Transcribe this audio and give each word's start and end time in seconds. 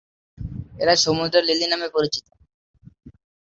এরা 0.79 0.93
সমুদ্রের 0.97 1.43
লিলি 1.49 1.67
নামে 1.69 1.87
পরিচিত। 1.95 2.25